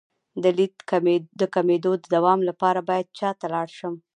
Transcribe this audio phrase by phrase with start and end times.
[0.43, 0.73] د لید
[1.39, 3.93] د کمیدو د دوام لپاره باید چا ته لاړ شم؟